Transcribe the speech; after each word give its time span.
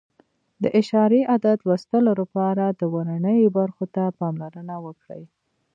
د 0.61 0.63
اعشاري 0.77 1.21
عدد 1.33 1.57
لوستلو 1.67 2.11
لپاره 2.21 2.65
د 2.79 2.81
ورنیې 2.95 3.47
برخو 3.57 3.85
ته 3.95 4.03
پاملرنه 4.19 4.75
وکړئ. 4.85 5.23